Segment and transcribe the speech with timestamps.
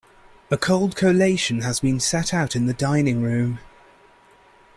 [0.49, 3.59] A cold collation has been set out in the dining-room.